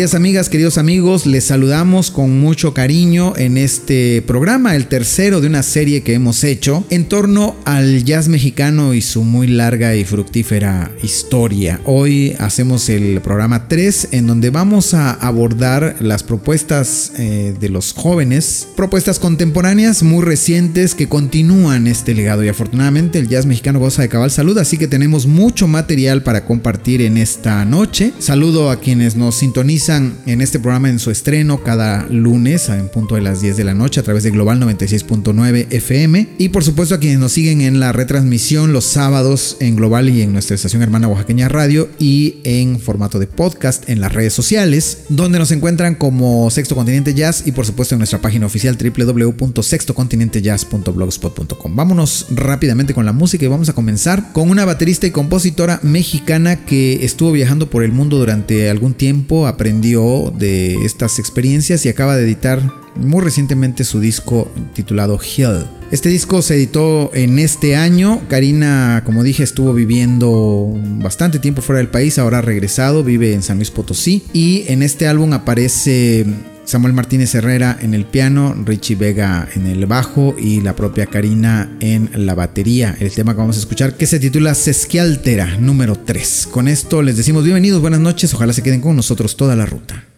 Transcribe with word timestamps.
Queridas 0.00 0.14
amigas, 0.14 0.48
queridos 0.48 0.78
amigos, 0.78 1.26
les 1.26 1.44
saludamos 1.44 2.10
con 2.10 2.40
mucho 2.40 2.72
cariño 2.72 3.34
en 3.36 3.58
este 3.58 4.22
programa, 4.22 4.74
el 4.74 4.86
tercero 4.86 5.42
de 5.42 5.46
una 5.46 5.62
serie 5.62 6.02
que 6.02 6.14
hemos 6.14 6.42
hecho 6.42 6.86
en 6.88 7.04
torno 7.04 7.54
al 7.66 8.02
jazz 8.02 8.28
mexicano 8.28 8.94
y 8.94 9.02
su 9.02 9.24
muy 9.24 9.46
larga 9.46 9.94
y 9.96 10.06
fructífera 10.06 10.90
historia. 11.02 11.82
Hoy 11.84 12.34
hacemos 12.38 12.88
el 12.88 13.20
programa 13.20 13.68
3 13.68 14.08
en 14.12 14.26
donde 14.26 14.48
vamos 14.48 14.94
a 14.94 15.12
abordar 15.12 15.96
las 16.00 16.22
propuestas 16.22 17.12
eh, 17.18 17.54
de 17.60 17.68
los 17.68 17.92
jóvenes, 17.92 18.68
propuestas 18.76 19.18
contemporáneas 19.18 20.02
muy 20.02 20.24
recientes 20.24 20.94
que 20.94 21.10
continúan 21.10 21.86
este 21.86 22.14
legado 22.14 22.42
y 22.42 22.48
afortunadamente 22.48 23.18
el 23.18 23.28
jazz 23.28 23.44
mexicano 23.44 23.80
goza 23.80 24.00
de 24.00 24.08
cabal 24.08 24.30
salud, 24.30 24.56
así 24.56 24.78
que 24.78 24.88
tenemos 24.88 25.26
mucho 25.26 25.68
material 25.68 26.22
para 26.22 26.46
compartir 26.46 27.02
en 27.02 27.18
esta 27.18 27.62
noche. 27.66 28.14
Saludo 28.18 28.70
a 28.70 28.80
quienes 28.80 29.14
nos 29.14 29.34
sintonizan 29.34 29.89
en 29.90 30.40
este 30.40 30.60
programa 30.60 30.88
en 30.88 31.00
su 31.00 31.10
estreno 31.10 31.64
cada 31.64 32.06
lunes 32.06 32.68
en 32.68 32.88
punto 32.88 33.16
de 33.16 33.22
las 33.22 33.40
10 33.40 33.56
de 33.56 33.64
la 33.64 33.74
noche 33.74 33.98
a 33.98 34.04
través 34.04 34.22
de 34.22 34.30
Global 34.30 34.60
96.9 34.60 35.66
FM 35.68 36.28
y 36.38 36.50
por 36.50 36.62
supuesto 36.62 36.94
a 36.94 37.00
quienes 37.00 37.18
nos 37.18 37.32
siguen 37.32 37.60
en 37.60 37.80
la 37.80 37.90
retransmisión 37.90 38.72
los 38.72 38.84
sábados 38.84 39.56
en 39.58 39.74
Global 39.74 40.08
y 40.08 40.22
en 40.22 40.32
nuestra 40.32 40.54
estación 40.54 40.82
hermana 40.82 41.08
Oaxaqueña 41.08 41.48
Radio 41.48 41.88
y 41.98 42.36
en 42.44 42.78
formato 42.78 43.18
de 43.18 43.26
podcast 43.26 43.90
en 43.90 44.00
las 44.00 44.12
redes 44.12 44.32
sociales 44.32 44.98
donde 45.08 45.40
nos 45.40 45.50
encuentran 45.50 45.96
como 45.96 46.48
Sexto 46.50 46.76
Continente 46.76 47.12
Jazz 47.12 47.42
y 47.46 47.50
por 47.50 47.66
supuesto 47.66 47.96
en 47.96 47.98
nuestra 47.98 48.20
página 48.20 48.46
oficial 48.46 48.78
www.sextocontinentejazz.blogspot.com. 48.78 51.74
Vámonos 51.74 52.26
rápidamente 52.30 52.94
con 52.94 53.06
la 53.06 53.12
música 53.12 53.44
y 53.44 53.48
vamos 53.48 53.68
a 53.68 53.72
comenzar 53.72 54.32
con 54.32 54.50
una 54.50 54.64
baterista 54.64 55.08
y 55.08 55.10
compositora 55.10 55.80
mexicana 55.82 56.64
que 56.64 57.04
estuvo 57.04 57.32
viajando 57.32 57.68
por 57.68 57.82
el 57.82 57.90
mundo 57.90 58.18
durante 58.18 58.70
algún 58.70 58.94
tiempo, 58.94 59.48
aprendiendo 59.48 59.79
de 59.80 60.84
estas 60.84 61.18
experiencias 61.18 61.84
y 61.86 61.88
acaba 61.88 62.16
de 62.16 62.24
editar 62.24 62.60
muy 62.96 63.22
recientemente 63.22 63.84
su 63.84 63.98
disco 64.00 64.50
titulado 64.74 65.18
Hill. 65.18 65.64
Este 65.90 66.08
disco 66.08 66.42
se 66.42 66.54
editó 66.54 67.10
en 67.14 67.38
este 67.38 67.76
año. 67.76 68.20
Karina, 68.28 69.02
como 69.04 69.22
dije, 69.22 69.42
estuvo 69.42 69.72
viviendo 69.72 70.72
bastante 71.02 71.38
tiempo 71.38 71.62
fuera 71.62 71.78
del 71.78 71.88
país, 71.88 72.18
ahora 72.18 72.38
ha 72.38 72.42
regresado, 72.42 73.02
vive 73.02 73.32
en 73.32 73.42
San 73.42 73.56
Luis 73.56 73.70
Potosí 73.70 74.22
y 74.32 74.64
en 74.68 74.82
este 74.82 75.06
álbum 75.06 75.32
aparece 75.32 76.26
Samuel 76.70 76.92
Martínez 76.92 77.34
Herrera 77.34 77.76
en 77.80 77.94
el 77.94 78.04
piano, 78.04 78.54
Richie 78.64 78.94
Vega 78.94 79.48
en 79.56 79.66
el 79.66 79.86
bajo 79.86 80.36
y 80.38 80.60
la 80.60 80.76
propia 80.76 81.06
Karina 81.06 81.68
en 81.80 82.08
la 82.14 82.36
batería. 82.36 82.96
El 83.00 83.10
tema 83.10 83.32
que 83.32 83.40
vamos 83.40 83.56
a 83.56 83.58
escuchar 83.58 83.94
que 83.94 84.06
se 84.06 84.20
titula 84.20 84.54
Sesquialtera 84.54 85.56
número 85.58 85.96
3. 85.96 86.46
Con 86.48 86.68
esto 86.68 87.02
les 87.02 87.16
decimos 87.16 87.42
bienvenidos, 87.42 87.80
buenas 87.80 87.98
noches, 87.98 88.32
ojalá 88.34 88.52
se 88.52 88.62
queden 88.62 88.80
con 88.80 88.94
nosotros 88.94 89.36
toda 89.36 89.56
la 89.56 89.66
ruta. 89.66 90.09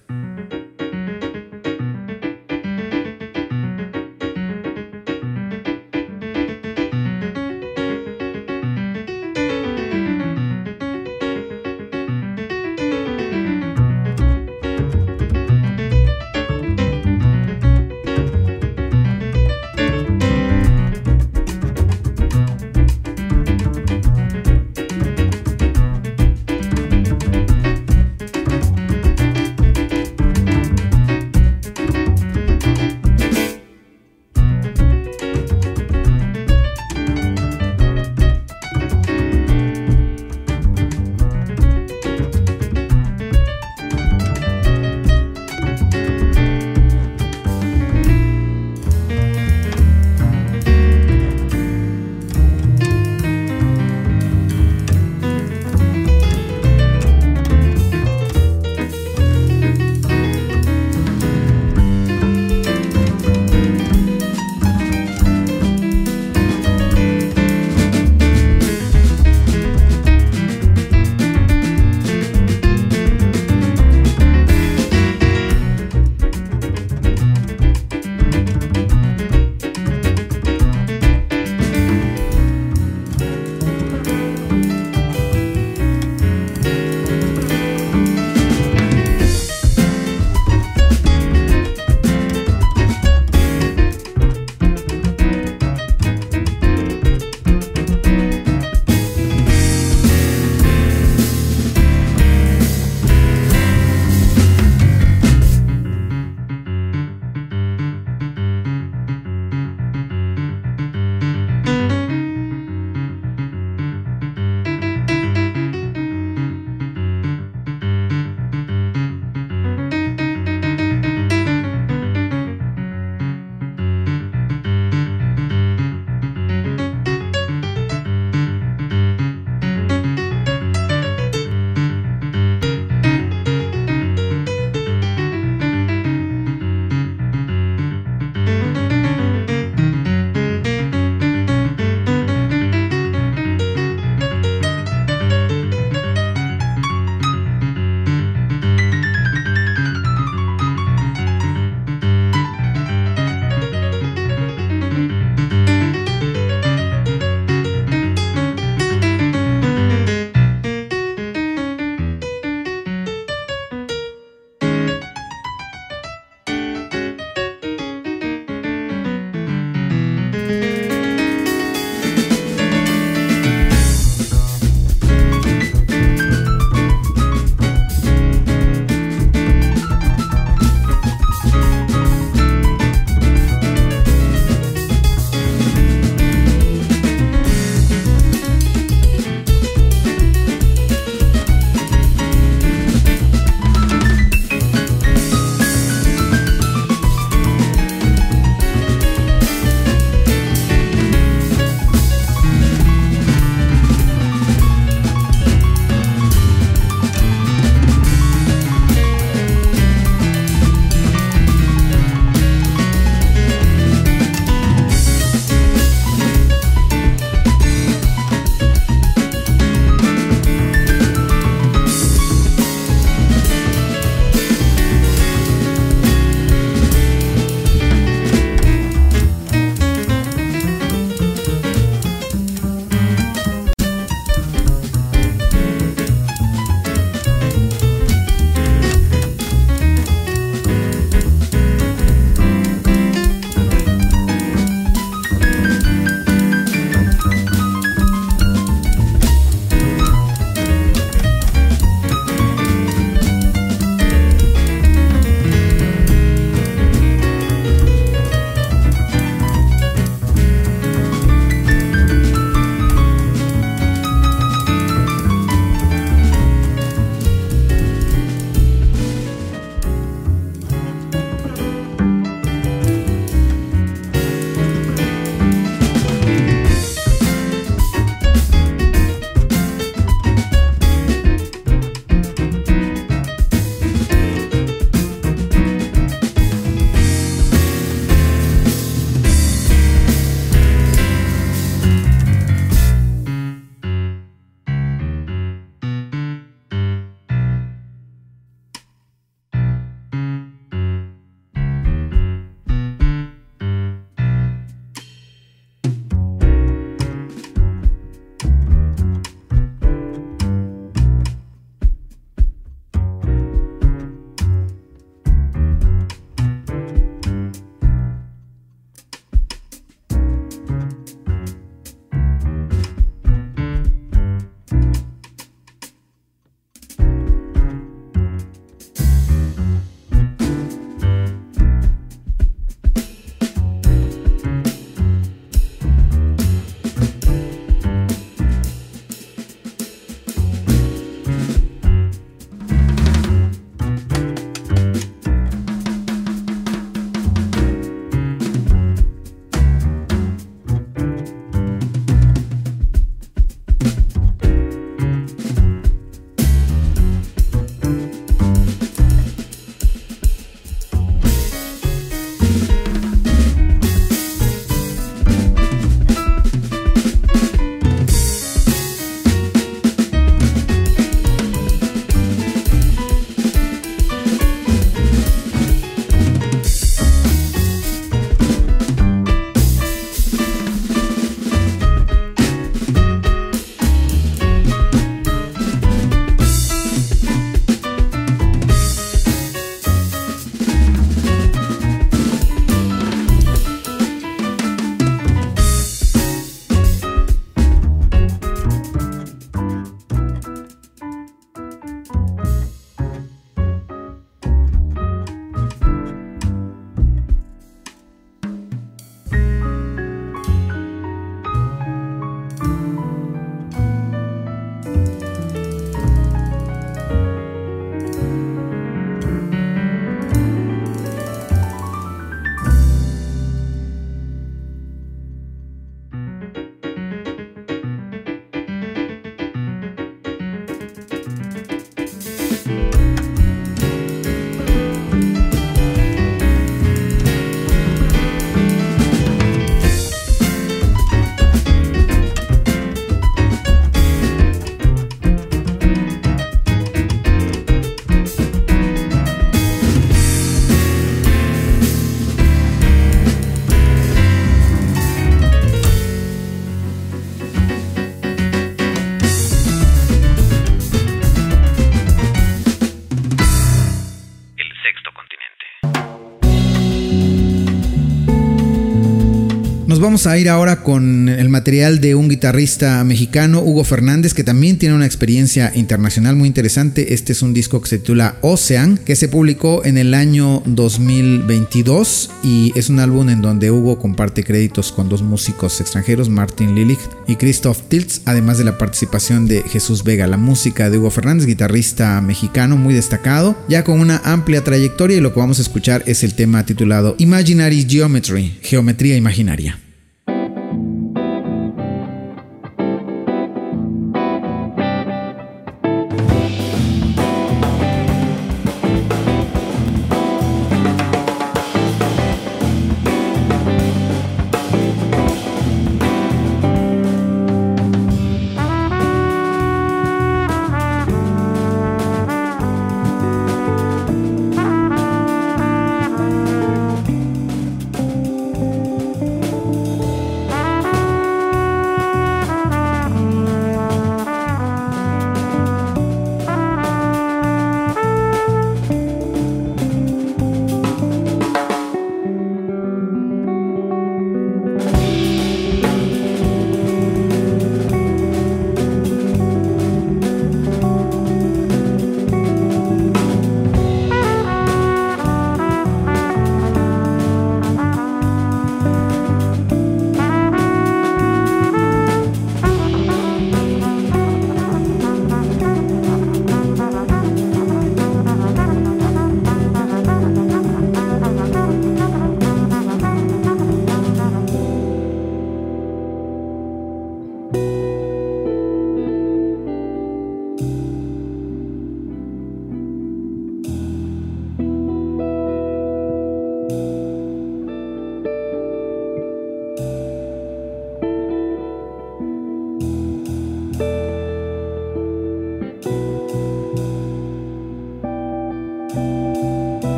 Vamos 470.03 470.27
a 470.27 470.37
ir 470.37 470.49
ahora 470.49 470.83
con 470.83 471.29
el 471.29 471.49
material 471.49 472.01
de 472.01 472.17
un 472.17 472.29
guitarrista 472.29 473.05
mexicano, 473.05 473.61
Hugo 473.61 473.85
Fernández, 473.85 474.35
que 474.35 474.43
también 474.43 474.77
tiene 474.77 474.97
una 474.97 475.07
experiencia 475.07 475.71
internacional 475.77 476.35
muy 476.35 476.49
interesante. 476.49 477.15
Este 477.15 477.33
es 477.33 477.41
un 477.41 477.55
disco 477.55 477.81
que 477.81 477.89
se 477.89 477.99
titula 477.99 478.35
Ocean, 478.41 478.99
que 478.99 479.15
se 479.15 479.29
publicó 479.29 479.85
en 479.85 479.99
el 479.99 480.15
año 480.15 480.65
2022 480.67 482.31
y 482.43 482.73
es 482.75 482.91
un 482.91 482.99
álbum 482.99 483.29
en 483.29 483.43
donde 483.43 483.71
Hugo 483.71 484.01
comparte 484.01 484.43
créditos 484.43 484.91
con 484.91 485.09
dos 485.09 485.23
músicos 485.23 485.81
extranjeros, 485.81 486.29
Martin 486.29 486.75
Lilich 486.75 486.99
y 487.29 487.37
Christoph 487.37 487.83
Tiltz, 487.89 488.23
además 488.25 488.59
de 488.59 488.65
la 488.65 488.79
participación 488.79 489.47
de 489.47 489.63
Jesús 489.63 490.03
Vega. 490.03 490.27
La 490.27 490.37
música 490.37 490.91
de 490.91 490.99
Hugo 490.99 491.13
Fernández, 491.13 491.47
guitarrista 491.47 492.21
mexicano 492.21 492.77
muy 492.77 492.93
destacado, 492.93 493.57
ya 493.69 493.85
con 493.85 494.01
una 494.01 494.21
amplia 494.25 494.65
trayectoria 494.65 495.19
y 495.19 495.21
lo 495.21 495.33
que 495.33 495.39
vamos 495.39 495.61
a 495.61 495.63
escuchar 495.63 496.03
es 496.07 496.25
el 496.25 496.35
tema 496.35 496.67
titulado 496.67 497.15
Imaginary 497.19 497.87
Geometry, 497.89 498.59
Geometría 498.63 499.17
Imaginaria. 499.17 499.79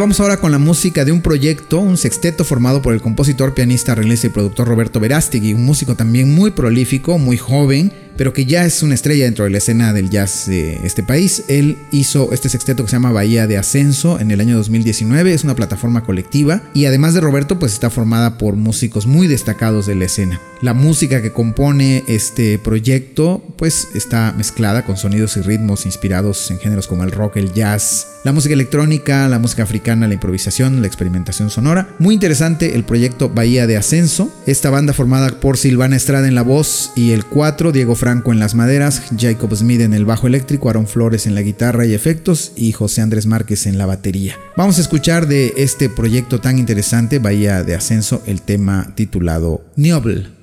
Vamos 0.00 0.18
ahora 0.18 0.38
con 0.38 0.50
la 0.50 0.58
música 0.58 1.04
de 1.04 1.12
un 1.12 1.20
proyecto, 1.20 1.78
un 1.78 1.98
sexteto 1.98 2.42
formado 2.42 2.80
por 2.80 2.94
el 2.94 3.02
compositor, 3.02 3.52
pianista, 3.52 3.92
arreglista 3.92 4.28
y 4.28 4.30
productor 4.30 4.66
Roberto 4.66 4.98
Verástegui, 4.98 5.52
un 5.52 5.66
músico 5.66 5.94
también 5.94 6.34
muy 6.34 6.52
prolífico, 6.52 7.18
muy 7.18 7.36
joven, 7.36 7.92
pero 8.20 8.34
que 8.34 8.44
ya 8.44 8.66
es 8.66 8.82
una 8.82 8.92
estrella 8.92 9.24
dentro 9.24 9.46
de 9.46 9.50
la 9.50 9.56
escena 9.56 9.94
del 9.94 10.10
jazz 10.10 10.44
de 10.46 10.78
este 10.84 11.02
país. 11.02 11.44
Él 11.48 11.78
hizo 11.90 12.34
este 12.34 12.50
sexteto 12.50 12.84
que 12.84 12.90
se 12.90 12.96
llama 12.96 13.12
Bahía 13.12 13.46
de 13.46 13.56
Ascenso 13.56 14.20
en 14.20 14.30
el 14.30 14.42
año 14.42 14.58
2019, 14.58 15.32
es 15.32 15.42
una 15.42 15.56
plataforma 15.56 16.04
colectiva 16.04 16.62
y 16.74 16.84
además 16.84 17.14
de 17.14 17.22
Roberto 17.22 17.58
pues 17.58 17.72
está 17.72 17.88
formada 17.88 18.36
por 18.36 18.56
músicos 18.56 19.06
muy 19.06 19.26
destacados 19.26 19.86
de 19.86 19.94
la 19.94 20.04
escena. 20.04 20.38
La 20.60 20.74
música 20.74 21.22
que 21.22 21.32
compone 21.32 22.04
este 22.08 22.58
proyecto 22.58 23.42
pues 23.56 23.88
está 23.94 24.34
mezclada 24.36 24.84
con 24.84 24.98
sonidos 24.98 25.38
y 25.38 25.40
ritmos 25.40 25.86
inspirados 25.86 26.50
en 26.50 26.58
géneros 26.58 26.88
como 26.88 27.04
el 27.04 27.12
rock, 27.12 27.38
el 27.38 27.54
jazz, 27.54 28.08
la 28.22 28.32
música 28.32 28.52
electrónica, 28.52 29.26
la 29.30 29.38
música 29.38 29.62
africana, 29.62 30.06
la 30.06 30.12
improvisación, 30.12 30.82
la 30.82 30.86
experimentación 30.86 31.48
sonora. 31.48 31.96
Muy 31.98 32.12
interesante 32.12 32.74
el 32.74 32.84
proyecto 32.84 33.30
Bahía 33.30 33.66
de 33.66 33.78
Ascenso. 33.78 34.30
Esta 34.46 34.68
banda 34.68 34.92
formada 34.92 35.40
por 35.40 35.56
Silvana 35.56 35.96
Estrada 35.96 36.28
en 36.28 36.34
la 36.34 36.42
voz 36.42 36.92
y 36.94 37.12
el 37.12 37.24
4, 37.24 37.72
Diego 37.72 37.94
Franco 37.94 38.09
en 38.10 38.40
las 38.40 38.54
maderas, 38.54 39.02
Jacob 39.16 39.54
Smith 39.54 39.80
en 39.80 39.94
el 39.94 40.04
bajo 40.04 40.26
eléctrico, 40.26 40.68
Aaron 40.68 40.88
Flores 40.88 41.26
en 41.26 41.34
la 41.34 41.42
guitarra 41.42 41.86
y 41.86 41.94
efectos 41.94 42.52
y 42.56 42.72
José 42.72 43.02
Andrés 43.02 43.26
Márquez 43.26 43.66
en 43.66 43.78
la 43.78 43.86
batería. 43.86 44.36
Vamos 44.56 44.78
a 44.78 44.80
escuchar 44.80 45.28
de 45.28 45.54
este 45.56 45.88
proyecto 45.88 46.40
tan 46.40 46.58
interesante, 46.58 47.20
Bahía 47.20 47.62
de 47.62 47.76
Ascenso, 47.76 48.22
el 48.26 48.42
tema 48.42 48.92
titulado 48.96 49.64
Nioble. 49.76 50.39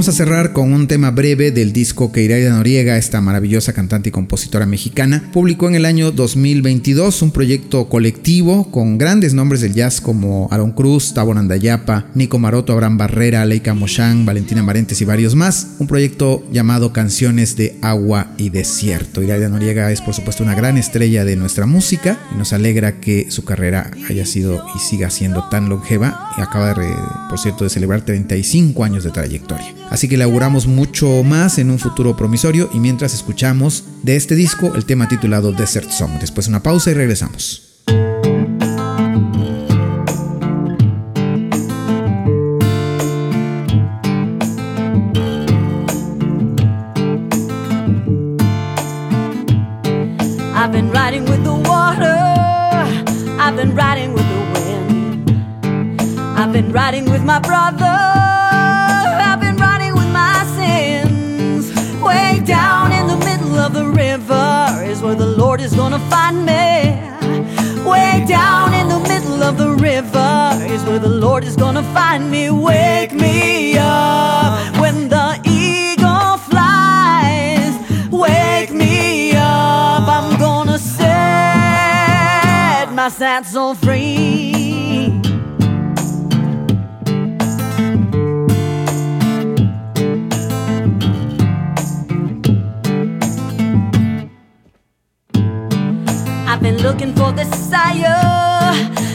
Vamos 0.00 0.08
a 0.08 0.12
cerrar 0.12 0.54
con 0.54 0.72
un 0.72 0.88
tema 0.88 1.10
breve 1.10 1.50
del 1.50 1.74
disco 1.74 2.10
que 2.10 2.22
Iraida 2.22 2.48
Noriega, 2.54 2.96
esta 2.96 3.20
maravillosa 3.20 3.74
cantante 3.74 4.08
y 4.08 4.12
compositora 4.12 4.64
mexicana, 4.64 5.28
publicó 5.30 5.68
en 5.68 5.74
el 5.74 5.84
año 5.84 6.10
2022, 6.10 7.20
un 7.20 7.32
proyecto 7.32 7.86
colectivo 7.90 8.70
con 8.70 8.96
grandes 8.96 9.34
nombres 9.34 9.60
del 9.60 9.74
jazz 9.74 10.00
como 10.00 10.48
Aaron 10.50 10.72
Cruz, 10.72 11.12
Tabo 11.12 11.34
Nandayapa, 11.34 12.06
Nico 12.14 12.38
Maroto, 12.38 12.72
Abraham 12.72 12.96
Barrera, 12.96 13.44
Leica 13.44 13.74
Moshan, 13.74 14.24
Valentina 14.24 14.62
Marentes 14.62 15.02
y 15.02 15.04
varios 15.04 15.34
más. 15.34 15.72
Un 15.78 15.86
proyecto 15.86 16.48
llamado 16.50 16.94
Canciones 16.94 17.56
de 17.56 17.76
Agua 17.82 18.28
y 18.38 18.48
Desierto. 18.48 19.22
Iraida 19.22 19.50
Noriega 19.50 19.92
es 19.92 20.00
por 20.00 20.14
supuesto 20.14 20.42
una 20.42 20.54
gran 20.54 20.78
estrella 20.78 21.26
de 21.26 21.36
nuestra 21.36 21.66
música 21.66 22.18
y 22.34 22.38
nos 22.38 22.54
alegra 22.54 23.00
que 23.00 23.30
su 23.30 23.44
carrera 23.44 23.90
haya 24.08 24.24
sido 24.24 24.64
y 24.74 24.78
siga 24.78 25.10
siendo 25.10 25.46
tan 25.50 25.68
longeva 25.68 26.29
acaba 26.38 26.74
de, 26.74 26.94
por 27.28 27.38
cierto, 27.38 27.64
de 27.64 27.70
celebrar 27.70 28.02
35 28.02 28.84
años 28.84 29.04
de 29.04 29.10
trayectoria. 29.10 29.74
Así 29.90 30.08
que 30.08 30.16
le 30.16 30.24
auguramos 30.24 30.66
mucho 30.66 31.22
más 31.22 31.58
en 31.58 31.70
un 31.70 31.78
futuro 31.78 32.16
promisorio 32.16 32.70
y 32.72 32.80
mientras 32.80 33.14
escuchamos 33.14 33.84
de 34.02 34.16
este 34.16 34.34
disco 34.34 34.72
el 34.74 34.84
tema 34.84 35.08
titulado 35.08 35.52
Desert 35.52 35.90
Song. 35.90 36.12
Después 36.20 36.48
una 36.48 36.62
pausa 36.62 36.90
y 36.90 36.94
regresamos. 36.94 37.69
I've 56.70 56.74
been 56.74 56.82
riding 56.82 57.10
with 57.10 57.24
my 57.24 57.40
brother. 57.40 58.30
down 62.50 62.92
in 62.92 63.06
the 63.06 63.16
middle 63.24 63.58
of 63.58 63.72
the 63.72 63.84
river 63.84 64.82
is 64.84 65.00
where 65.02 65.14
the 65.14 65.26
Lord 65.26 65.60
is 65.60 65.72
gonna 65.74 65.98
find 66.10 66.44
me. 66.44 66.98
Way 67.90 68.24
down 68.26 68.74
in 68.74 68.88
the 68.88 69.00
middle 69.08 69.42
of 69.42 69.56
the 69.56 69.70
river 69.90 70.50
is 70.74 70.82
where 70.84 70.98
the 70.98 71.08
Lord 71.08 71.44
is 71.44 71.56
gonna 71.56 71.82
find 71.94 72.30
me. 72.30 72.50
Wake 72.50 73.12
me 73.12 73.76
up 73.78 74.76
when 74.82 75.08
the 75.08 75.40
eagle 75.44 76.38
flies. 76.50 77.74
Wake 78.10 78.72
me 78.72 79.32
up, 79.36 80.08
I'm 80.16 80.38
gonna 80.38 80.78
set 80.78 81.10
my 82.92 83.08
sad 83.08 83.46
soul 83.46 83.74
free. 83.74 84.39
Looking 96.82 97.14
for 97.14 97.30
the 97.32 97.44
desire. 97.44 98.06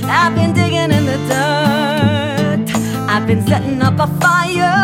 I've 0.07 0.35
been 0.35 0.53
digging 0.53 0.91
in 0.97 1.05
the 1.05 1.17
dirt. 1.29 2.75
I've 3.09 3.25
been 3.25 3.45
setting 3.47 3.81
up 3.81 3.99
a 3.99 4.07
fire. 4.19 4.81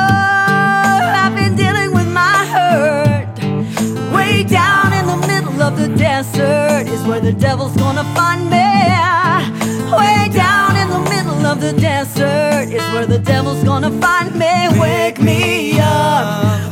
I've 1.21 1.35
been 1.35 1.55
dealing 1.55 1.93
with 1.93 2.07
my 2.07 2.37
hurt. 2.53 3.37
Way 4.15 4.43
down 4.43 4.93
in 4.93 5.05
the 5.05 5.27
middle 5.27 5.61
of 5.61 5.77
the 5.77 5.89
desert 5.95 6.87
is 6.87 7.03
where 7.05 7.21
the 7.21 7.33
devil's 7.33 7.75
gonna 7.77 8.03
find 8.15 8.49
me. 8.49 8.69
Way 9.95 10.29
down 10.33 10.75
in 10.75 10.89
the 10.89 11.03
middle 11.09 11.45
of 11.45 11.61
the 11.61 11.73
desert 11.73 12.73
is 12.73 12.83
where 12.93 13.05
the 13.05 13.19
devil's 13.19 13.63
gonna 13.63 13.91
find 14.01 14.33
me. 14.35 14.53
Wake 14.79 15.21
me 15.21 15.79
up 15.79 16.70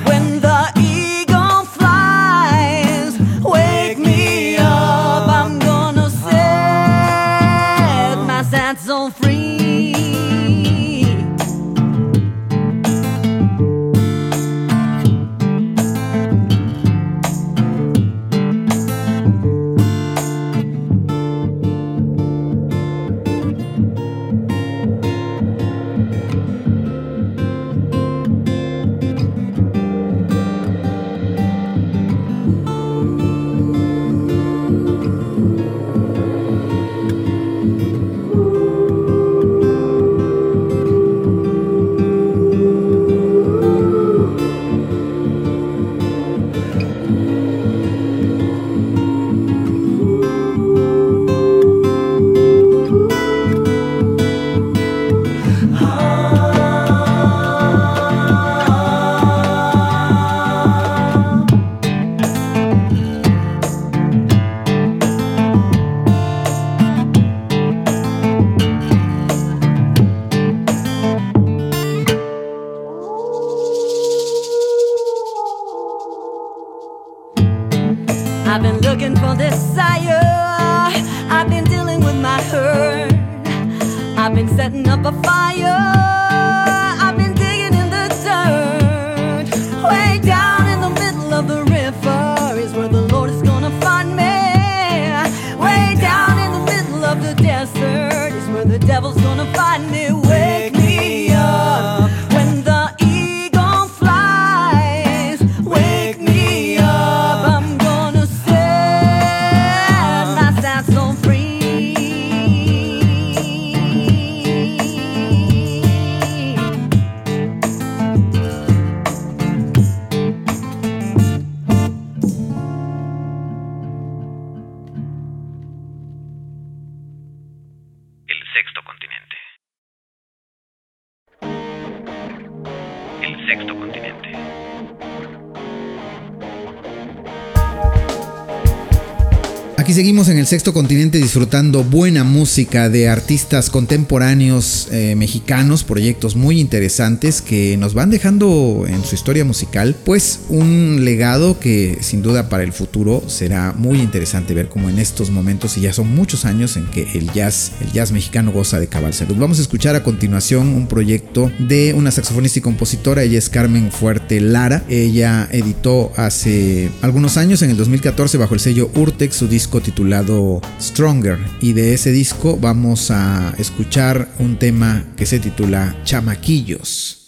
seguimos 139.93 140.29
en 140.29 140.37
el 140.37 140.45
sexto 140.45 140.73
continente 140.73 141.17
disfrutando 141.17 141.83
buena 141.83 142.23
música 142.23 142.89
de 142.89 143.09
artistas 143.09 143.69
contemporáneos 143.69 144.87
eh, 144.91 145.15
mexicanos, 145.15 145.83
proyectos 145.83 146.35
muy 146.35 146.59
interesantes 146.59 147.41
que 147.41 147.77
nos 147.77 147.93
van 147.93 148.09
dejando 148.09 148.85
en 148.87 149.03
su 149.03 149.15
historia 149.15 149.45
musical, 149.45 149.95
pues 150.03 150.41
un 150.49 151.05
legado 151.05 151.59
que 151.59 151.97
sin 152.01 152.21
duda 152.21 152.49
para 152.49 152.63
el 152.63 152.73
futuro 152.73 153.23
será 153.27 153.73
muy 153.73 153.99
interesante 153.99 154.53
ver 154.53 154.69
como 154.69 154.89
en 154.89 154.99
estos 154.99 155.29
momentos 155.31 155.77
y 155.77 155.81
ya 155.81 155.93
son 155.93 156.13
muchos 156.13 156.45
años 156.45 156.77
en 156.77 156.85
que 156.87 157.07
el 157.13 157.31
jazz, 157.31 157.71
el 157.81 157.91
jazz 157.91 158.11
mexicano 158.11 158.51
goza 158.51 158.79
de 158.79 158.87
cabal 158.87 159.13
salud. 159.13 159.37
Vamos 159.37 159.59
a 159.59 159.61
escuchar 159.61 159.95
a 159.95 160.03
continuación 160.03 160.69
un 160.69 160.87
proyecto 160.87 161.51
de 161.57 161.93
una 161.93 162.11
saxofonista 162.11 162.59
y 162.59 162.61
compositora, 162.61 163.23
ella 163.23 163.39
es 163.39 163.49
Carmen 163.49 163.91
Fuerte 163.91 164.39
Lara. 164.41 164.83
Ella 164.89 165.47
editó 165.51 166.11
hace 166.15 166.89
algunos 167.01 167.37
años, 167.37 167.61
en 167.61 167.69
el 167.69 167.77
2014, 167.77 168.37
bajo 168.37 168.53
el 168.53 168.59
sello 168.59 168.91
Urtex, 168.93 169.35
su 169.35 169.47
titulado 169.81 170.61
Stronger 170.79 171.37
y 171.61 171.73
de 171.73 171.93
ese 171.93 172.11
disco 172.11 172.57
vamos 172.59 173.11
a 173.11 173.53
escuchar 173.57 174.29
un 174.39 174.57
tema 174.57 175.05
que 175.15 175.25
se 175.25 175.39
titula 175.39 175.95
Chamaquillos. 176.03 177.18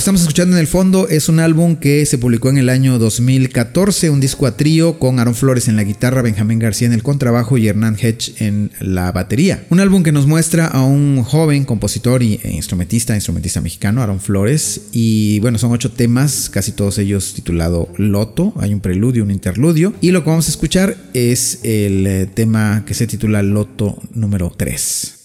Estamos 0.00 0.22
escuchando 0.22 0.56
en 0.56 0.60
el 0.60 0.66
fondo 0.66 1.08
es 1.08 1.28
un 1.28 1.40
álbum 1.40 1.76
que 1.76 2.06
se 2.06 2.16
publicó 2.16 2.48
en 2.48 2.56
el 2.56 2.70
año 2.70 2.98
2014, 2.98 4.08
un 4.08 4.18
disco 4.18 4.46
a 4.46 4.56
trío 4.56 4.98
con 4.98 5.18
Aaron 5.18 5.34
Flores 5.34 5.68
en 5.68 5.76
la 5.76 5.84
guitarra, 5.84 6.22
Benjamín 6.22 6.58
García 6.58 6.86
en 6.86 6.94
el 6.94 7.02
contrabajo 7.02 7.58
y 7.58 7.68
Hernán 7.68 7.98
Hedge 8.00 8.32
en 8.38 8.70
la 8.80 9.12
batería. 9.12 9.66
Un 9.68 9.78
álbum 9.78 10.02
que 10.02 10.10
nos 10.10 10.26
muestra 10.26 10.66
a 10.66 10.82
un 10.84 11.22
joven 11.22 11.66
compositor 11.66 12.22
e 12.22 12.40
instrumentista, 12.50 13.14
instrumentista 13.14 13.60
mexicano, 13.60 14.00
Aaron 14.00 14.20
Flores, 14.20 14.88
y 14.90 15.38
bueno, 15.40 15.58
son 15.58 15.70
ocho 15.72 15.90
temas, 15.90 16.48
casi 16.48 16.72
todos 16.72 16.96
ellos 16.96 17.34
titulado 17.34 17.92
Loto, 17.98 18.54
hay 18.56 18.72
un 18.72 18.80
preludio, 18.80 19.22
un 19.22 19.30
interludio, 19.30 19.92
y 20.00 20.12
lo 20.12 20.24
que 20.24 20.30
vamos 20.30 20.48
a 20.48 20.50
escuchar 20.50 20.96
es 21.12 21.60
el 21.62 22.06
eh, 22.06 22.26
tema 22.32 22.84
que 22.86 22.94
se 22.94 23.06
titula 23.06 23.42
Loto 23.42 23.98
número 24.14 24.50
3. 24.56 25.16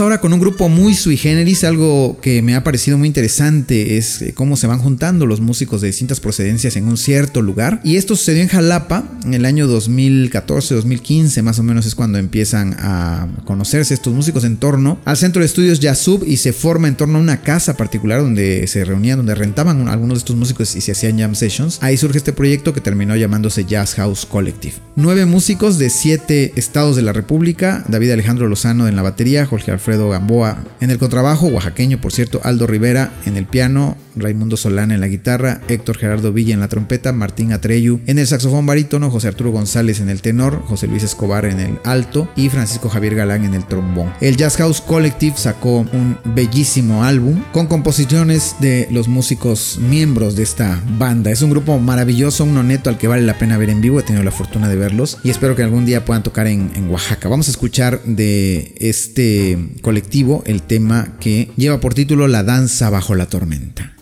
Ahora 0.00 0.20
con 0.20 0.32
un 0.32 0.40
grupo 0.40 0.68
muy 0.68 0.94
sui 0.94 1.16
generis, 1.16 1.64
algo 1.64 2.18
que 2.20 2.42
me 2.42 2.54
ha 2.54 2.64
parecido 2.64 2.98
muy 2.98 3.08
interesante 3.08 3.96
es 3.96 4.22
eh, 4.22 4.32
cómo 4.34 4.56
se 4.56 4.66
van 4.66 4.78
juntando 4.78 5.26
los 5.26 5.40
músicos 5.40 5.80
de 5.80 5.88
distintas 5.88 6.20
procedencias 6.20 6.76
en 6.76 6.88
un 6.88 6.96
cierto 6.96 7.42
lugar. 7.42 7.80
Y 7.84 7.96
esto 7.96 8.16
sucedió 8.16 8.42
en 8.42 8.48
Jalapa 8.48 9.04
en 9.24 9.34
el 9.34 9.44
año 9.44 9.66
2014-2015, 9.68 11.42
más 11.42 11.58
o 11.58 11.62
menos 11.62 11.86
es 11.86 11.94
cuando 11.94 12.18
empiezan 12.18 12.76
a 12.78 13.28
conocerse 13.44 13.94
estos 13.94 14.14
músicos 14.14 14.44
en 14.44 14.56
torno 14.56 14.98
al 15.04 15.16
centro 15.16 15.40
de 15.40 15.46
estudios 15.46 15.80
Yasub 15.80 16.24
y 16.26 16.36
se 16.36 16.52
forma 16.52 16.88
en 16.88 16.96
torno 16.96 17.18
a 17.18 17.20
una 17.20 17.42
casa 17.42 17.76
particular 17.76 18.20
donde 18.20 18.66
se 18.66 18.84
reunían, 18.84 19.18
donde 19.18 19.34
rentaban 19.34 19.88
algunos 19.88 20.16
de 20.16 20.18
estos 20.18 20.36
músicos 20.36 20.74
y 20.76 20.80
se 20.80 20.92
hacían 20.92 21.18
jam 21.18 21.34
sessions. 21.34 21.78
Ahí 21.82 21.96
surge 21.96 22.18
este 22.18 22.32
proyecto 22.32 22.72
que 22.72 22.80
terminó 22.80 23.16
llamándose 23.16 23.64
Jazz 23.64 23.94
House 23.94 24.26
Collective. 24.26 24.74
Nueve 24.96 25.26
músicos 25.26 25.78
de 25.78 25.90
siete 25.90 26.52
estados 26.56 26.96
de 26.96 27.02
la 27.02 27.12
República, 27.12 27.84
David 27.88 28.12
Alejandro 28.12 28.48
Lozano 28.48 28.88
en 28.88 28.96
la 28.96 29.02
batería, 29.02 29.46
Jorge 29.46 29.72
Alfredo 29.82 30.10
Gamboa. 30.10 30.58
En 30.80 30.92
el 30.92 30.98
contrabajo, 30.98 31.48
oaxaqueño 31.48 32.00
por 32.00 32.12
cierto, 32.12 32.40
Aldo 32.44 32.68
Rivera. 32.68 33.10
En 33.26 33.36
el 33.36 33.46
piano, 33.46 33.96
Raimundo 34.16 34.56
Solana 34.56 34.94
en 34.94 35.00
la 35.00 35.08
guitarra, 35.08 35.60
Héctor 35.68 35.98
Gerardo 35.98 36.32
Villa 36.32 36.54
en 36.54 36.60
la 36.60 36.68
trompeta, 36.68 37.12
Martín 37.12 37.52
Atreyu 37.52 38.00
en 38.06 38.18
el 38.18 38.26
saxofón 38.26 38.66
barítono, 38.66 39.10
José 39.10 39.28
Arturo 39.28 39.50
González 39.50 40.00
en 40.00 40.08
el 40.08 40.22
tenor, 40.22 40.62
José 40.66 40.86
Luis 40.86 41.02
Escobar 41.02 41.44
en 41.44 41.60
el 41.60 41.78
alto 41.84 42.28
y 42.36 42.48
Francisco 42.48 42.88
Javier 42.88 43.14
Galán 43.14 43.44
en 43.44 43.54
el 43.54 43.66
trombón. 43.66 44.12
El 44.20 44.36
Jazz 44.36 44.56
House 44.56 44.80
Collective 44.80 45.36
sacó 45.36 45.80
un 45.92 46.18
bellísimo 46.34 47.04
álbum 47.04 47.42
con 47.52 47.66
composiciones 47.66 48.56
de 48.60 48.88
los 48.90 49.08
músicos 49.08 49.78
miembros 49.80 50.36
de 50.36 50.42
esta 50.42 50.82
banda. 50.98 51.30
Es 51.30 51.42
un 51.42 51.50
grupo 51.50 51.78
maravilloso, 51.78 52.44
un 52.44 52.54
noneto 52.54 52.90
al 52.90 52.98
que 52.98 53.08
vale 53.08 53.22
la 53.22 53.38
pena 53.38 53.58
ver 53.58 53.70
en 53.70 53.80
vivo. 53.80 54.00
He 54.00 54.02
tenido 54.02 54.24
la 54.24 54.30
fortuna 54.30 54.68
de 54.68 54.76
verlos 54.76 55.18
y 55.22 55.30
espero 55.30 55.56
que 55.56 55.62
algún 55.62 55.84
día 55.84 56.04
puedan 56.04 56.22
tocar 56.22 56.46
en 56.46 56.88
Oaxaca. 56.90 57.28
Vamos 57.28 57.48
a 57.48 57.50
escuchar 57.50 58.02
de 58.04 58.74
este 58.78 59.58
colectivo 59.82 60.42
el 60.46 60.62
tema 60.62 61.16
que 61.20 61.50
lleva 61.56 61.80
por 61.80 61.94
título 61.94 62.28
La 62.28 62.42
danza 62.42 62.90
bajo 62.90 63.14
la 63.14 63.26
tormenta. 63.26 64.01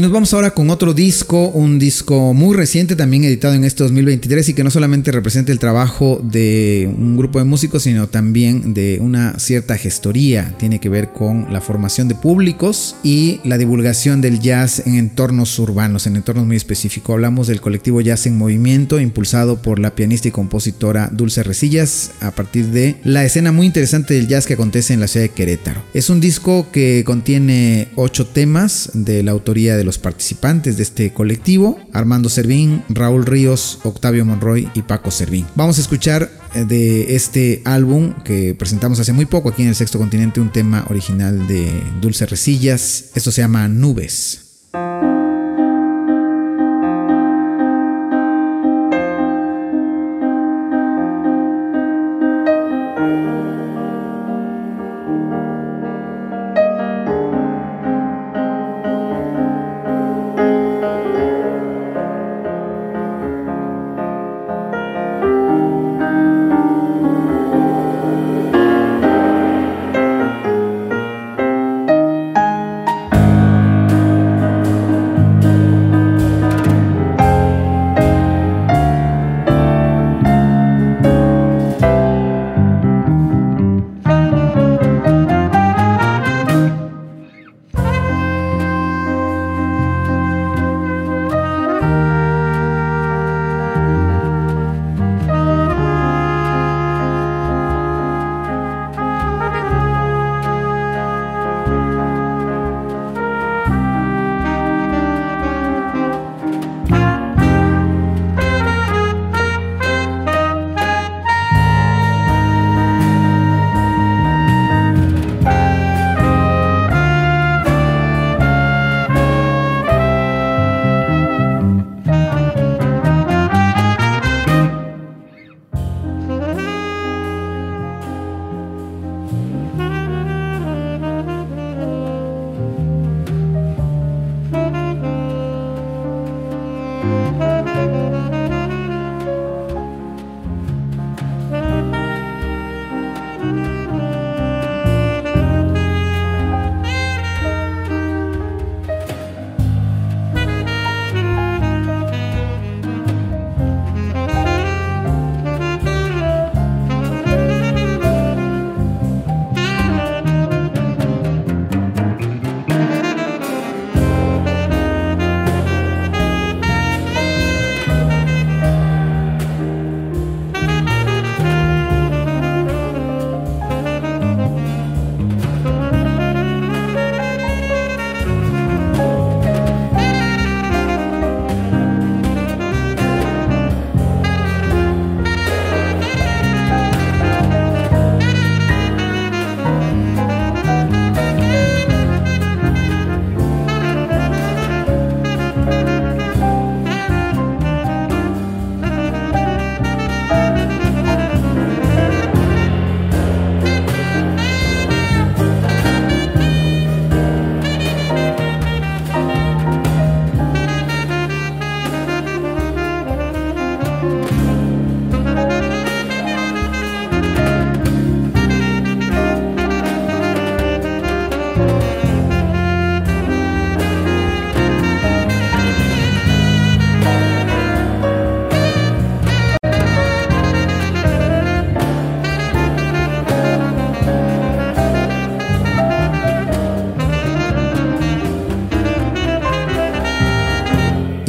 Y 0.00 0.02
nos 0.02 0.12
vamos 0.12 0.32
ahora 0.32 0.52
con 0.52 0.70
otro 0.70 0.94
disco, 0.94 1.48
un 1.48 1.78
disco 1.78 2.32
muy 2.32 2.56
reciente, 2.56 2.96
también 2.96 3.24
editado 3.24 3.52
en 3.52 3.64
este 3.64 3.82
2023 3.82 4.48
y 4.48 4.54
que 4.54 4.64
no 4.64 4.70
solamente 4.70 5.12
representa 5.12 5.52
el 5.52 5.58
trabajo 5.58 6.22
de 6.22 6.90
un 6.96 7.18
grupo 7.18 7.38
de 7.38 7.44
músicos, 7.44 7.82
sino 7.82 8.08
también 8.08 8.72
de 8.72 8.98
una 9.02 9.38
cierta 9.38 9.76
gestoría. 9.76 10.54
Tiene 10.58 10.80
que 10.80 10.88
ver 10.88 11.10
con 11.12 11.52
la 11.52 11.60
formación 11.60 12.08
de 12.08 12.14
públicos 12.14 12.96
y 13.02 13.40
la 13.44 13.58
divulgación 13.58 14.22
del 14.22 14.40
jazz 14.40 14.82
en 14.86 14.94
entornos 14.94 15.58
urbanos, 15.58 16.06
en 16.06 16.16
entornos 16.16 16.46
muy 16.46 16.56
específicos. 16.56 17.12
Hablamos 17.12 17.46
del 17.46 17.60
colectivo 17.60 18.00
Jazz 18.00 18.24
en 18.24 18.38
Movimiento, 18.38 19.00
impulsado 19.00 19.60
por 19.60 19.78
la 19.78 19.94
pianista 19.94 20.28
y 20.28 20.30
compositora 20.30 21.10
Dulce 21.12 21.42
Resillas, 21.42 22.12
a 22.20 22.30
partir 22.30 22.68
de 22.68 22.96
la 23.04 23.26
escena 23.26 23.52
muy 23.52 23.66
interesante 23.66 24.14
del 24.14 24.28
jazz 24.28 24.46
que 24.46 24.54
acontece 24.54 24.94
en 24.94 25.00
la 25.00 25.08
ciudad 25.08 25.26
de 25.26 25.34
Querétaro. 25.34 25.82
Es 25.92 26.08
un 26.08 26.20
disco 26.20 26.68
que 26.72 27.02
contiene 27.04 27.88
ocho 27.96 28.26
temas 28.26 28.92
de 28.94 29.22
la 29.22 29.32
autoría 29.32 29.76
de 29.76 29.80
de 29.80 29.84
los 29.90 29.98
participantes 29.98 30.76
de 30.76 30.84
este 30.84 31.12
colectivo, 31.12 31.76
Armando 31.92 32.28
Servín, 32.28 32.84
Raúl 32.88 33.26
Ríos, 33.26 33.80
Octavio 33.82 34.24
Monroy 34.24 34.70
y 34.72 34.82
Paco 34.82 35.10
Servín. 35.10 35.46
Vamos 35.56 35.78
a 35.78 35.80
escuchar 35.80 36.30
eh, 36.54 36.64
de 36.64 37.16
este 37.16 37.60
álbum 37.64 38.14
que 38.22 38.54
presentamos 38.54 39.00
hace 39.00 39.12
muy 39.12 39.26
poco 39.26 39.48
aquí 39.48 39.62
en 39.62 39.68
el 39.68 39.74
Sexto 39.74 39.98
Continente 39.98 40.40
un 40.40 40.52
tema 40.52 40.86
original 40.90 41.48
de 41.48 41.82
Dulce 42.00 42.24
Resillas. 42.26 43.10
Esto 43.16 43.32
se 43.32 43.42
llama 43.42 43.66
Nubes. 43.66 44.49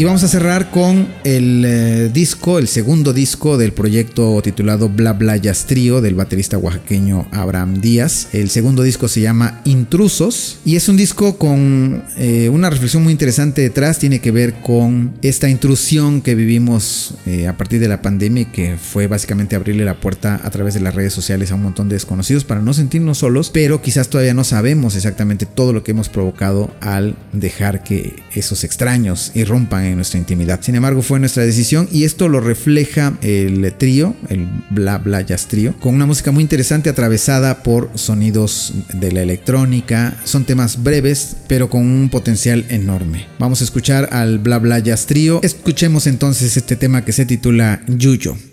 Y 0.02 0.04
vamos 0.04 0.24
a 0.24 0.28
cerrar 0.28 0.72
con 0.72 1.08
el 1.24 1.64
eh, 1.64 2.10
disco, 2.12 2.58
el 2.58 2.68
segundo 2.68 3.14
disco 3.14 3.60
del 3.60 3.72
proyecto 3.72 4.42
titulado 4.42 4.90
Bla 4.90 5.14
Bla 5.14 5.38
Jazz 5.38 5.68
Trio 5.68 6.02
del 6.02 6.16
baterista 6.16 6.58
oaxaqueño 6.58 7.28
Abraham 7.32 7.82
Díaz. 7.82 8.30
El 8.34 8.50
segundo 8.50 8.82
disco 8.82 9.08
se 9.08 9.22
llama 9.22 9.62
Intrusos 9.64 10.58
y 10.66 10.76
es 10.76 10.90
un 10.90 10.98
disco 10.98 11.38
con 11.38 12.04
eh, 12.18 12.50
una 12.50 12.72
reflexión 12.72 13.04
muy 13.04 13.12
interesante 13.12 13.62
detrás. 13.62 14.00
Tiene 14.00 14.22
que 14.22 14.32
ver 14.32 14.56
con 14.56 15.14
esta 15.22 15.48
intrusión 15.50 16.22
que 16.22 16.34
vivimos 16.34 17.14
eh, 17.28 17.48
a 17.48 17.56
partir 17.56 17.80
de 17.80 17.88
la 17.88 18.02
pandemia 18.02 18.42
y 18.42 18.46
que 18.46 18.78
fue 18.78 19.06
básicamente 19.06 19.56
abrirle 19.56 19.86
la 19.86 20.00
puerta 20.00 20.42
a 20.44 20.50
través 20.50 20.74
de 20.74 20.80
las 20.80 20.96
redes 20.96 21.14
sociales 21.14 21.52
a 21.52 21.56
un 21.56 21.62
montón 21.62 21.90
de 21.90 21.94
desconocidos 21.94 22.44
para 22.44 22.62
no 22.62 22.74
sentirnos 22.74 23.20
solos, 23.20 23.52
pero 23.52 23.84
quizás 23.84 24.10
todavía 24.10 24.34
no 24.34 24.46
sabemos 24.46 24.96
exactamente 24.96 25.46
todo 25.46 25.74
lo 25.74 25.84
que 25.84 25.92
hemos 25.92 26.10
provocado 26.10 26.74
al 26.82 27.16
dejar 27.34 27.84
que 27.84 28.16
esos 28.34 28.64
extraños 28.64 29.32
irrumpan 29.36 29.91
nuestra 29.96 30.20
intimidad. 30.20 30.62
Sin 30.62 30.76
embargo, 30.76 31.02
fue 31.02 31.20
nuestra 31.20 31.44
decisión 31.44 31.88
y 31.92 32.04
esto 32.04 32.28
lo 32.28 32.40
refleja 32.40 33.18
el 33.22 33.74
trío, 33.78 34.16
el 34.30 34.48
Bla 34.70 34.98
Bla 34.98 35.22
Jazz 35.22 35.48
Trío, 35.48 35.76
con 35.80 35.96
una 35.96 36.06
música 36.06 36.32
muy 36.32 36.44
interesante 36.44 36.90
atravesada 36.90 37.64
por 37.64 37.90
sonidos 37.96 38.74
de 38.94 39.12
la 39.12 39.22
electrónica. 39.22 40.18
Son 40.24 40.46
temas 40.46 40.84
breves, 40.84 41.38
pero 41.48 41.70
con 41.70 41.82
un 41.82 42.10
potencial 42.10 42.66
enorme. 42.70 43.28
Vamos 43.40 43.62
a 43.62 43.64
escuchar 43.64 44.10
al 44.12 44.40
Bla 44.40 44.60
Bla 44.60 44.80
Jazz 44.80 45.06
Trío. 45.06 45.40
Escuchemos 45.44 46.08
entonces 46.08 46.58
este 46.58 46.76
tema 46.76 47.04
que 47.06 47.12
se 47.12 47.26
titula 47.26 47.82
Yuyo. 47.88 48.51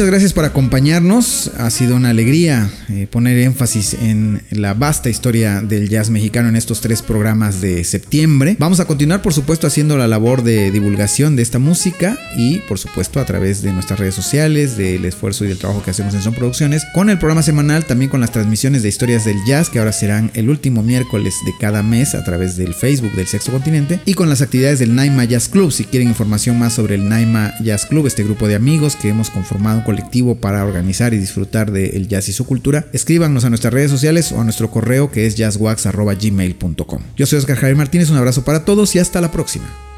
Muchas 0.00 0.12
gracias 0.12 0.32
por 0.32 0.46
acompañarnos. 0.46 1.50
Ha 1.58 1.68
sido 1.68 1.94
una 1.94 2.08
alegría 2.08 2.70
eh, 2.88 3.06
poner 3.10 3.36
énfasis 3.36 3.92
en 3.92 4.40
la 4.50 4.72
vasta 4.72 5.10
historia 5.10 5.60
del 5.60 5.90
jazz 5.90 6.08
mexicano 6.08 6.48
en 6.48 6.56
estos 6.56 6.80
tres 6.80 7.02
programas 7.02 7.60
de 7.60 7.84
septiembre. 7.84 8.56
Vamos 8.58 8.80
a 8.80 8.86
continuar, 8.86 9.20
por 9.20 9.34
supuesto, 9.34 9.66
haciendo 9.66 9.98
la 9.98 10.08
labor 10.08 10.42
de 10.42 10.70
divulgación 10.70 11.36
de 11.36 11.42
esta 11.42 11.58
música 11.58 12.18
y, 12.34 12.60
por 12.60 12.78
supuesto, 12.78 13.20
a 13.20 13.26
través 13.26 13.60
de 13.60 13.74
nuestras 13.74 14.00
redes 14.00 14.14
sociales, 14.14 14.78
del 14.78 15.04
esfuerzo 15.04 15.44
y 15.44 15.48
del 15.48 15.58
trabajo 15.58 15.82
que 15.82 15.90
hacemos 15.90 16.14
en 16.14 16.22
Son 16.22 16.32
Producciones, 16.32 16.86
con 16.94 17.10
el 17.10 17.18
programa 17.18 17.42
semanal, 17.42 17.84
también 17.84 18.10
con 18.10 18.22
las 18.22 18.32
transmisiones 18.32 18.82
de 18.82 18.88
historias 18.88 19.26
del 19.26 19.44
jazz, 19.44 19.68
que 19.68 19.80
ahora 19.80 19.92
serán 19.92 20.30
el 20.32 20.48
último 20.48 20.82
miércoles 20.82 21.34
de 21.44 21.52
cada 21.60 21.82
mes 21.82 22.14
a 22.14 22.24
través 22.24 22.56
del 22.56 22.72
Facebook 22.72 23.12
del 23.12 23.26
Sexto 23.26 23.52
Continente, 23.52 24.00
y 24.06 24.14
con 24.14 24.30
las 24.30 24.40
actividades 24.40 24.78
del 24.78 24.94
Naima 24.94 25.24
Jazz 25.24 25.50
Club. 25.50 25.70
Si 25.70 25.84
quieren 25.84 26.08
información 26.08 26.58
más 26.58 26.72
sobre 26.72 26.94
el 26.94 27.06
Naima 27.06 27.52
Jazz 27.62 27.84
Club, 27.84 28.06
este 28.06 28.24
grupo 28.24 28.48
de 28.48 28.54
amigos 28.54 28.96
que 28.96 29.10
hemos 29.10 29.28
conformado 29.28 29.84
colectivo 29.90 30.36
para 30.36 30.64
organizar 30.64 31.14
y 31.14 31.18
disfrutar 31.18 31.72
del 31.72 32.06
jazz 32.06 32.28
y 32.28 32.32
su 32.32 32.46
cultura, 32.46 32.86
escríbanos 32.92 33.44
a 33.44 33.48
nuestras 33.48 33.74
redes 33.74 33.90
sociales 33.90 34.30
o 34.30 34.40
a 34.40 34.44
nuestro 34.44 34.70
correo 34.70 35.10
que 35.10 35.26
es 35.26 35.34
jazzwax.gmail.com. 35.34 37.02
Yo 37.16 37.26
soy 37.26 37.38
Oscar 37.40 37.56
Javier 37.56 37.76
Martínez, 37.76 38.08
un 38.10 38.16
abrazo 38.16 38.44
para 38.44 38.64
todos 38.64 38.94
y 38.94 39.00
hasta 39.00 39.20
la 39.20 39.32
próxima. 39.32 39.89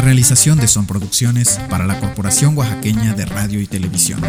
realización 0.00 0.58
de 0.58 0.68
Son 0.68 0.86
Producciones 0.86 1.58
para 1.68 1.86
la 1.86 1.98
Corporación 1.98 2.56
Oaxaqueña 2.56 3.14
de 3.14 3.24
Radio 3.24 3.60
y 3.60 3.66
Televisión. 3.66 4.20